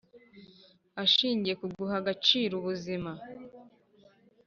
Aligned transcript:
ishingiye 1.05 1.55
ku 1.59 1.65
guha 1.75 1.95
agaciro 2.01 2.53
ubuzima. 2.59 3.11